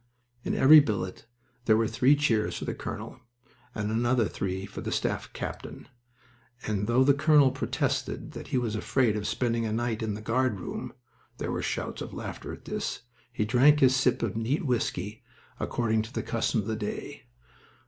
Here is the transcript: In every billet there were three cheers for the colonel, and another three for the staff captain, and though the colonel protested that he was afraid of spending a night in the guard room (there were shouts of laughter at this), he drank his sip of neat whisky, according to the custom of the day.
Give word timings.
In 0.43 0.55
every 0.55 0.79
billet 0.79 1.27
there 1.65 1.77
were 1.77 1.87
three 1.87 2.15
cheers 2.15 2.57
for 2.57 2.65
the 2.65 2.73
colonel, 2.73 3.19
and 3.75 3.91
another 3.91 4.27
three 4.27 4.65
for 4.65 4.81
the 4.81 4.91
staff 4.91 5.31
captain, 5.31 5.87
and 6.65 6.87
though 6.87 7.03
the 7.03 7.13
colonel 7.13 7.51
protested 7.51 8.31
that 8.31 8.47
he 8.47 8.57
was 8.57 8.75
afraid 8.75 9.15
of 9.15 9.27
spending 9.27 9.63
a 9.67 9.71
night 9.71 10.01
in 10.01 10.15
the 10.15 10.19
guard 10.21 10.59
room 10.59 10.91
(there 11.37 11.51
were 11.51 11.61
shouts 11.61 12.01
of 12.01 12.15
laughter 12.15 12.51
at 12.51 12.65
this), 12.65 13.03
he 13.31 13.45
drank 13.45 13.79
his 13.79 13.95
sip 13.95 14.23
of 14.23 14.35
neat 14.35 14.65
whisky, 14.65 15.21
according 15.59 16.01
to 16.01 16.11
the 16.13 16.23
custom 16.23 16.61
of 16.61 16.65
the 16.65 16.75
day. 16.75 17.27